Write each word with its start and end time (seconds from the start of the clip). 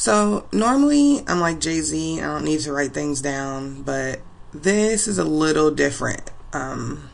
So, 0.00 0.48
normally 0.50 1.22
I'm 1.28 1.40
like 1.40 1.60
Jay 1.60 1.82
Z, 1.82 2.22
I 2.22 2.24
don't 2.24 2.42
need 2.42 2.60
to 2.60 2.72
write 2.72 2.94
things 2.94 3.20
down, 3.20 3.82
but 3.82 4.20
this 4.50 5.06
is 5.06 5.18
a 5.18 5.24
little 5.24 5.70
different 5.70 6.30
um, 6.54 7.10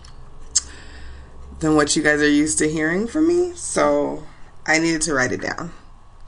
than 1.58 1.74
what 1.74 1.96
you 1.96 2.04
guys 2.04 2.22
are 2.22 2.28
used 2.28 2.58
to 2.58 2.70
hearing 2.70 3.08
from 3.08 3.26
me. 3.26 3.54
So, 3.56 4.24
I 4.68 4.78
needed 4.78 5.02
to 5.02 5.14
write 5.14 5.32
it 5.32 5.40
down. 5.40 5.72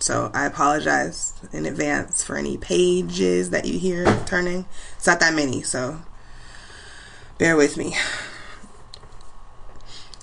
So, 0.00 0.32
I 0.34 0.46
apologize 0.46 1.32
in 1.52 1.64
advance 1.64 2.24
for 2.24 2.36
any 2.36 2.56
pages 2.58 3.50
that 3.50 3.64
you 3.64 3.78
hear 3.78 4.04
turning. 4.26 4.66
It's 4.96 5.06
not 5.06 5.20
that 5.20 5.34
many, 5.34 5.62
so 5.62 6.00
bear 7.38 7.54
with 7.54 7.76
me. 7.76 7.94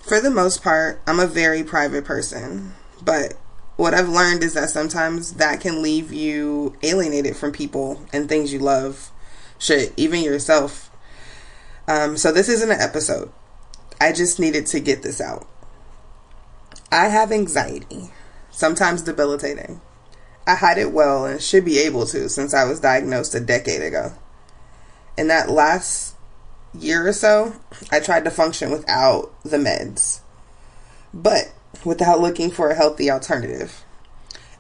For 0.03 0.19
the 0.19 0.31
most 0.31 0.61
part, 0.61 1.01
I'm 1.07 1.21
a 1.21 1.27
very 1.27 1.63
private 1.63 2.03
person, 2.03 2.73
but 3.01 3.35
what 3.77 3.93
I've 3.93 4.09
learned 4.09 4.43
is 4.43 4.53
that 4.53 4.69
sometimes 4.69 5.33
that 5.33 5.59
can 5.59 5.81
leave 5.81 6.13
you 6.13 6.77
alienated 6.81 7.35
from 7.35 7.51
people 7.51 8.01
and 8.13 8.29
things 8.29 8.53
you 8.53 8.59
love. 8.59 9.11
Shit, 9.57 9.93
even 9.97 10.23
yourself. 10.23 10.89
Um, 11.87 12.17
so 12.17 12.31
this 12.31 12.49
isn't 12.49 12.71
an 12.71 12.79
episode. 12.79 13.31
I 13.99 14.11
just 14.11 14.39
needed 14.39 14.65
to 14.67 14.79
get 14.79 15.03
this 15.03 15.19
out. 15.19 15.47
I 16.91 17.07
have 17.07 17.31
anxiety, 17.31 18.11
sometimes 18.49 19.01
debilitating. 19.01 19.81
I 20.47 20.55
hide 20.55 20.77
it 20.77 20.91
well 20.91 21.25
and 21.25 21.41
should 21.41 21.65
be 21.65 21.79
able 21.79 22.05
to 22.07 22.29
since 22.29 22.53
I 22.53 22.65
was 22.65 22.79
diagnosed 22.79 23.35
a 23.35 23.39
decade 23.39 23.81
ago. 23.81 24.13
In 25.17 25.27
that 25.27 25.49
last 25.49 26.15
year 26.73 27.07
or 27.07 27.13
so, 27.13 27.55
I 27.91 27.99
tried 27.99 28.25
to 28.25 28.31
function 28.31 28.69
without 28.69 29.33
the 29.43 29.57
meds. 29.57 30.19
But 31.13 31.51
without 31.85 32.19
looking 32.19 32.51
for 32.51 32.69
a 32.69 32.75
healthy 32.75 33.09
alternative. 33.09 33.83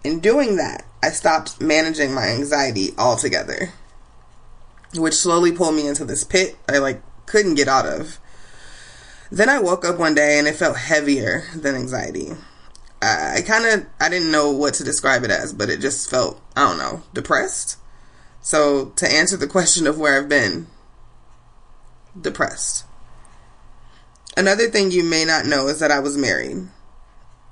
In 0.03 0.19
doing 0.19 0.55
that, 0.57 0.85
I 1.01 1.09
stopped 1.09 1.59
managing 1.59 2.13
my 2.13 2.27
anxiety 2.27 2.93
altogether, 2.97 3.71
which 4.95 5.15
slowly 5.15 5.51
pulled 5.51 5.75
me 5.75 5.87
into 5.87 6.05
this 6.05 6.23
pit 6.23 6.57
I 6.69 6.77
like 6.77 7.01
couldn't 7.25 7.55
get 7.55 7.67
out 7.67 7.85
of. 7.85 8.19
Then 9.31 9.49
I 9.49 9.59
woke 9.59 9.83
up 9.83 9.97
one 9.97 10.13
day 10.15 10.37
and 10.37 10.47
it 10.47 10.55
felt 10.55 10.77
heavier 10.77 11.45
than 11.55 11.75
anxiety. 11.75 12.31
I, 13.01 13.37
I 13.37 13.41
kind 13.41 13.65
of 13.65 13.87
I 13.99 14.09
didn't 14.09 14.31
know 14.31 14.51
what 14.51 14.75
to 14.75 14.83
describe 14.83 15.23
it 15.23 15.31
as, 15.31 15.53
but 15.53 15.69
it 15.69 15.79
just 15.79 16.09
felt 16.09 16.41
I 16.55 16.67
don't 16.67 16.77
know 16.77 17.03
depressed. 17.13 17.77
So 18.41 18.93
to 18.97 19.11
answer 19.11 19.37
the 19.37 19.47
question 19.47 19.87
of 19.87 19.97
where 19.97 20.17
I've 20.17 20.29
been, 20.29 20.67
depressed. 22.19 22.85
Another 24.37 24.67
thing 24.67 24.91
you 24.91 25.03
may 25.03 25.25
not 25.25 25.45
know 25.45 25.67
is 25.67 25.79
that 25.79 25.91
I 25.91 25.99
was 25.99 26.17
married. 26.17 26.67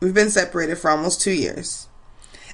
We've 0.04 0.14
been 0.14 0.32
separated 0.32 0.80
for 0.80 0.92
almost 0.92 1.22
two 1.22 1.32
years. 1.32 1.88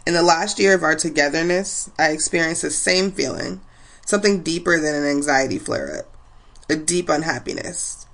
In 0.06 0.14
the 0.14 0.22
last 0.22 0.60
year 0.60 0.76
of 0.76 0.84
our 0.84 0.94
togetherness, 0.94 1.90
I 1.98 2.10
experienced 2.10 2.62
the 2.62 2.70
same 2.70 3.12
feeling, 3.12 3.62
something 4.06 4.44
deeper 4.44 4.80
than 4.80 4.94
an 4.94 5.04
anxiety 5.04 5.58
flare 5.58 5.98
up, 5.98 6.16
a 6.70 6.76
deep 6.76 7.10
unhappiness. 7.10 8.06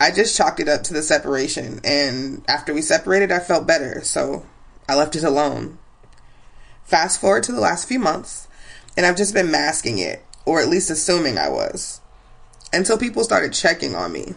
I 0.00 0.10
just 0.10 0.36
chalked 0.36 0.58
it 0.58 0.68
up 0.68 0.82
to 0.82 0.92
the 0.92 1.04
separation, 1.04 1.80
and 1.84 2.44
after 2.48 2.74
we 2.74 2.82
separated, 2.82 3.30
I 3.30 3.38
felt 3.38 3.68
better, 3.68 4.00
so 4.02 4.44
I 4.88 4.96
left 4.96 5.14
it 5.14 5.22
alone. 5.22 5.78
Fast 6.82 7.20
forward 7.20 7.44
to 7.44 7.52
the 7.52 7.60
last 7.60 7.86
few 7.86 8.00
months, 8.00 8.48
and 8.96 9.06
I've 9.06 9.16
just 9.16 9.32
been 9.32 9.48
masking 9.48 9.98
it, 9.98 10.24
or 10.44 10.60
at 10.60 10.68
least 10.68 10.90
assuming 10.90 11.38
I 11.38 11.50
was, 11.50 12.00
until 12.72 12.98
people 12.98 13.22
started 13.22 13.52
checking 13.52 13.94
on 13.94 14.12
me. 14.12 14.34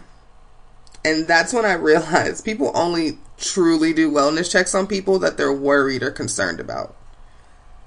And 1.04 1.26
that's 1.26 1.52
when 1.52 1.64
I 1.64 1.72
realized 1.74 2.44
people 2.44 2.72
only 2.74 3.18
truly 3.38 3.92
do 3.92 4.10
wellness 4.10 4.50
checks 4.50 4.74
on 4.74 4.86
people 4.86 5.18
that 5.20 5.36
they're 5.36 5.52
worried 5.52 6.02
or 6.02 6.10
concerned 6.10 6.60
about. 6.60 6.94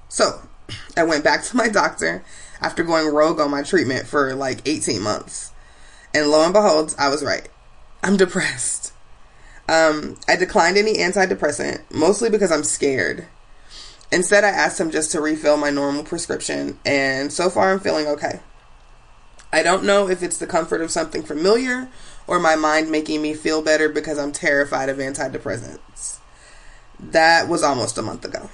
So, 0.08 0.42
I 0.96 1.04
went 1.04 1.24
back 1.24 1.44
to 1.44 1.56
my 1.56 1.68
doctor 1.68 2.24
after 2.60 2.82
going 2.82 3.12
rogue 3.12 3.40
on 3.40 3.50
my 3.50 3.62
treatment 3.62 4.06
for 4.06 4.34
like 4.34 4.66
18 4.66 5.00
months. 5.00 5.52
And 6.14 6.30
lo 6.30 6.42
and 6.44 6.52
behold, 6.52 6.94
I 6.98 7.08
was 7.08 7.24
right. 7.24 7.48
I'm 8.02 8.16
depressed. 8.16 8.92
Um, 9.68 10.16
I 10.28 10.36
declined 10.36 10.76
any 10.76 10.94
antidepressant, 10.94 11.90
mostly 11.90 12.30
because 12.30 12.52
I'm 12.52 12.64
scared. 12.64 13.26
Instead, 14.12 14.44
I 14.44 14.48
asked 14.48 14.78
him 14.78 14.90
just 14.90 15.10
to 15.12 15.20
refill 15.20 15.56
my 15.56 15.70
normal 15.70 16.04
prescription, 16.04 16.78
and 16.84 17.32
so 17.32 17.48
far 17.48 17.72
I'm 17.72 17.80
feeling 17.80 18.06
okay. 18.06 18.40
I 19.54 19.62
don't 19.62 19.84
know 19.84 20.08
if 20.08 20.20
it's 20.20 20.38
the 20.38 20.48
comfort 20.48 20.80
of 20.80 20.90
something 20.90 21.22
familiar 21.22 21.88
or 22.26 22.40
my 22.40 22.56
mind 22.56 22.90
making 22.90 23.22
me 23.22 23.34
feel 23.34 23.62
better 23.62 23.88
because 23.88 24.18
I'm 24.18 24.32
terrified 24.32 24.88
of 24.88 24.98
antidepressants. 24.98 26.18
That 26.98 27.48
was 27.48 27.62
almost 27.62 27.96
a 27.96 28.02
month 28.02 28.24
ago. 28.24 28.50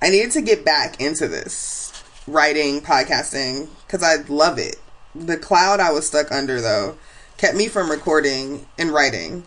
I 0.00 0.10
needed 0.10 0.30
to 0.32 0.42
get 0.42 0.64
back 0.64 1.00
into 1.00 1.26
this 1.26 1.92
writing, 2.28 2.82
podcasting, 2.82 3.68
because 3.84 4.04
I 4.04 4.22
love 4.28 4.58
it. 4.58 4.76
The 5.12 5.38
cloud 5.38 5.80
I 5.80 5.90
was 5.90 6.06
stuck 6.06 6.30
under, 6.30 6.60
though, 6.60 6.96
kept 7.36 7.56
me 7.56 7.66
from 7.66 7.90
recording 7.90 8.68
and 8.78 8.92
writing. 8.92 9.42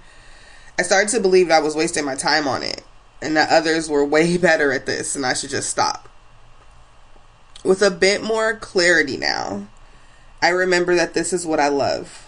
I 0.77 0.81
started 0.81 1.07
to 1.12 1.22
believe 1.22 1.50
I 1.50 1.59
was 1.59 1.73
wasting 1.73 2.03
my 2.03 2.16
time 2.16 2.50
on 2.50 2.63
it 2.63 2.83
and 3.22 3.38
that 3.38 3.50
others 3.50 3.89
were 3.89 4.03
way 4.03 4.35
better 4.39 4.73
at 4.73 4.88
this 4.88 5.16
and 5.16 5.25
I 5.25 5.35
should 5.35 5.51
just 5.51 5.69
stop. 5.69 6.09
With 7.63 7.81
a 7.81 7.89
bit 7.89 8.22
more 8.22 8.57
clarity 8.57 9.16
now, 9.16 9.69
I 10.45 10.50
remember 10.50 10.94
that 10.95 11.13
this 11.16 11.33
is 11.33 11.45
what 11.45 11.59
I 11.59 11.69
love 11.69 12.25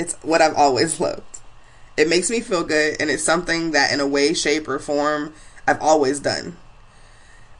it's 0.00 0.14
what 0.22 0.40
I've 0.40 0.54
always 0.54 0.98
loved. 0.98 1.40
It 1.96 2.08
makes 2.08 2.30
me 2.30 2.40
feel 2.40 2.64
good, 2.64 2.96
and 2.98 3.10
it's 3.10 3.22
something 3.22 3.72
that, 3.72 3.92
in 3.92 4.00
a 4.00 4.06
way, 4.06 4.32
shape, 4.32 4.66
or 4.66 4.78
form, 4.78 5.34
I've 5.68 5.82
always 5.82 6.20
done. 6.20 6.56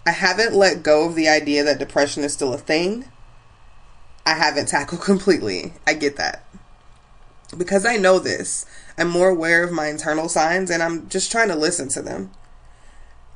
I 0.07 0.13
haven't 0.13 0.55
let 0.55 0.83
go 0.83 1.07
of 1.07 1.15
the 1.15 1.29
idea 1.29 1.63
that 1.63 1.79
depression 1.79 2.25
is 2.25 2.33
still 2.33 2.55
a 2.55 2.59
thing. 2.59 3.05
I 4.25 4.35
haven't 4.35 4.69
tackled 4.69 5.03
completely. 5.03 5.75
I 5.87 5.93
get 5.93 6.17
that. 6.17 6.47
Because 7.55 7.85
I 7.85 7.97
know 7.97 8.19
this, 8.19 8.65
I'm 8.97 9.11
more 9.11 9.29
aware 9.29 9.63
of 9.63 9.73
my 9.73 9.89
internal 9.89 10.29
signs 10.31 10.71
and 10.71 10.83
I'm 10.83 11.09
just 11.11 11.31
trying 11.31 11.49
to 11.49 11.57
listen 11.57 11.89
to 11.89 12.01
them. 12.01 12.31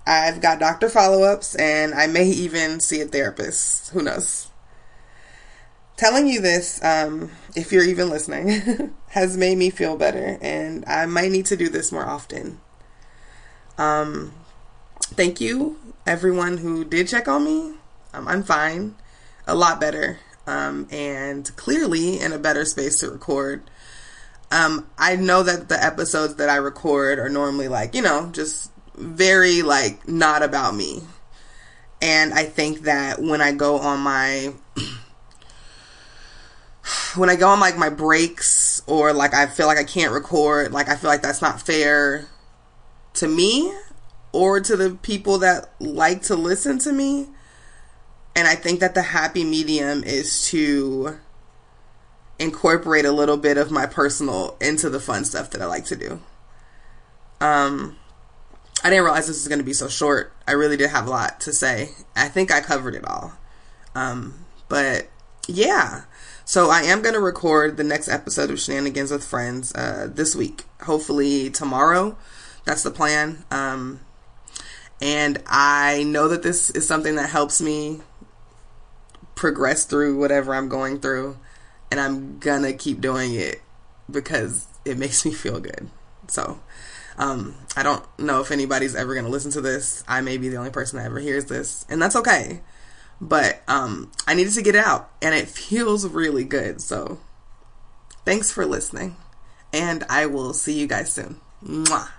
I've 0.07 0.41
got 0.41 0.61
doctor 0.61 0.89
follow 0.89 1.25
ups 1.25 1.55
and 1.57 1.93
I 1.93 2.07
may 2.07 2.29
even 2.29 2.81
see 2.81 3.01
a 3.01 3.07
therapist. 3.07 3.91
Who 3.91 4.03
knows? 4.03 4.49
Telling 5.97 6.27
you 6.27 6.41
this, 6.41 6.83
um, 6.83 7.31
if 7.55 7.73
you're 7.73 7.85
even 7.85 8.11
listening, 8.11 8.93
has 9.09 9.37
made 9.37 9.59
me 9.59 9.71
feel 9.71 9.97
better, 9.97 10.39
and 10.41 10.85
I 10.87 11.07
might 11.07 11.31
need 11.31 11.47
to 11.47 11.57
do 11.57 11.69
this 11.69 11.93
more 11.93 12.07
often. 12.07 12.61
Um, 13.79 14.33
thank 15.03 15.41
you, 15.41 15.79
everyone 16.07 16.59
who 16.59 16.85
did 16.85 17.09
check 17.09 17.29
on 17.29 17.45
me. 17.45 17.75
Um, 18.13 18.29
I'm 18.29 18.43
fine, 18.43 18.95
a 19.47 19.55
lot 19.55 19.81
better, 19.81 20.19
um, 20.47 20.89
and 20.91 21.55
clearly 21.57 22.21
in 22.21 22.33
a 22.33 22.39
better 22.39 22.65
space 22.65 23.01
to 23.01 23.11
record. 23.11 23.63
Um, 24.51 24.89
I 24.99 25.17
know 25.17 25.43
that 25.43 25.69
the 25.69 25.83
episodes 25.83 26.37
that 26.37 26.49
I 26.49 26.57
record 26.57 27.19
are 27.19 27.29
normally 27.29 27.67
like, 27.67 27.95
you 27.95 28.03
know, 28.03 28.31
just 28.33 28.71
very 28.95 29.63
like 29.63 30.07
not 30.07 30.43
about 30.43 30.75
me. 30.77 31.03
And 32.01 32.33
I 32.35 32.45
think 32.45 32.83
that 32.83 33.21
when 33.21 33.41
I 33.41 33.53
go 33.53 33.79
on 33.79 34.01
my 34.01 34.53
when 37.17 37.31
I 37.31 37.37
go 37.37 37.49
on 37.49 37.61
like 37.61 37.77
my 37.77 37.91
breaks 37.91 38.83
or 38.87 39.13
like 39.13 39.35
I 39.35 39.47
feel 39.47 39.67
like 39.67 39.79
I 39.79 39.85
can't 39.85 40.13
record, 40.13 40.73
like 40.73 40.89
I 40.89 40.97
feel 40.97 41.11
like 41.11 41.23
that's 41.23 41.43
not 41.43 41.61
fair 41.61 42.29
to 43.15 43.29
me 43.29 43.73
or 44.33 44.61
to 44.61 44.77
the 44.77 44.99
people 45.03 45.39
that 45.39 45.73
like 45.81 46.23
to 46.23 46.35
listen 46.35 46.79
to 46.81 46.93
me. 46.93 47.29
And 48.37 48.49
I 48.49 48.57
think 48.57 48.81
that 48.81 48.95
the 48.95 49.03
happy 49.03 49.45
medium 49.45 50.03
is 50.03 50.49
to 50.49 51.19
incorporate 52.39 53.05
a 53.05 53.13
little 53.13 53.37
bit 53.37 53.57
of 53.57 53.71
my 53.71 53.87
personal 53.87 54.57
into 54.61 54.91
the 54.91 54.99
fun 54.99 55.25
stuff 55.25 55.51
that 55.51 55.63
I 55.63 55.67
like 55.67 55.85
to 55.87 55.97
do. 55.97 56.21
Um 57.41 57.97
I 58.83 58.91
didn't 58.91 59.05
realize 59.05 59.27
this 59.29 59.39
was 59.39 59.49
going 59.49 59.61
to 59.61 59.65
be 59.65 59.73
so 59.73 59.89
short. 59.89 60.33
I 60.47 60.53
really 60.53 60.77
did 60.77 60.91
have 60.91 61.07
a 61.07 61.11
lot 61.11 61.41
to 61.43 61.55
say. 61.55 61.93
I 62.15 62.29
think 62.29 62.53
I 62.53 62.61
covered 62.61 62.95
it 62.95 63.07
all. 63.07 63.33
Um 63.95 64.45
but 64.69 65.09
yeah. 65.49 66.05
So 66.45 66.71
I 66.71 66.83
am 66.83 67.01
going 67.01 67.15
to 67.15 67.21
record 67.21 67.77
the 67.77 67.85
next 67.85 68.09
episode 68.09 68.51
of 68.51 68.61
Shenanigans 68.61 69.11
with 69.11 69.25
Friends 69.25 69.75
uh, 69.75 70.09
this 70.13 70.37
week. 70.37 70.65
Hopefully 70.83 71.51
tomorrow. 71.51 72.19
That's 72.65 72.83
the 72.83 72.91
plan. 72.91 73.45
Um, 73.51 74.01
and 75.01 75.43
I 75.47 76.03
know 76.05 76.29
that 76.29 76.43
this 76.43 76.71
is 76.71 76.87
something 76.87 77.17
that 77.17 77.31
helps 77.31 77.61
me 77.61 78.01
progress 79.35 79.85
through 79.85 80.19
whatever 80.19 80.55
I'm 80.55 80.69
going 80.69 81.01
through. 81.01 81.39
And 81.91 82.01
I'm 82.01 82.39
gonna 82.39 82.73
keep 82.73 83.01
doing 83.01 83.35
it 83.35 83.63
because 84.11 84.67
it 84.85 84.99
makes 84.99 85.25
me 85.25 85.33
feel 85.33 85.61
good. 85.61 85.89
So, 86.29 86.61
um, 87.17 87.55
I 87.77 87.83
don't 87.83 88.05
know 88.19 88.41
if 88.41 88.51
anybody's 88.51 88.95
ever 88.95 89.15
gonna 89.15 89.29
listen 89.29 89.51
to 89.53 89.61
this. 89.61 90.05
I 90.09 90.21
may 90.21 90.37
be 90.37 90.49
the 90.49 90.57
only 90.57 90.71
person 90.71 90.99
that 90.99 91.07
ever 91.07 91.21
hears 91.21 91.47
this, 91.47 91.87
and 91.89 92.01
that's 92.03 92.17
okay. 92.17 92.61
But 93.25 93.63
um, 93.67 94.13
I 94.27 94.35
needed 94.35 94.53
to 94.53 94.63
get 94.63 94.77
out, 94.77 95.11
and 95.23 95.35
it 95.35 95.49
feels 95.49 96.07
really 96.07 96.45
good. 96.45 96.83
So 96.83 97.19
thanks 98.27 98.51
for 98.51 98.67
listening, 98.67 99.17
and 99.73 100.05
I 100.11 100.27
will 100.27 100.53
see 100.53 100.79
you 100.79 100.87
guys 100.87 101.11
soon. 101.11 101.41
Mwah. 101.65 102.11